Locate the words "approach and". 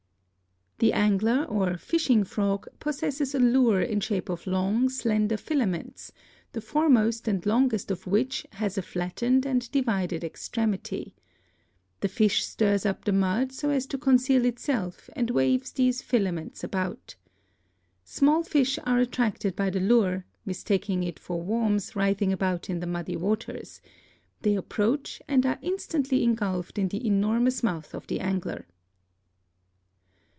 24.55-25.45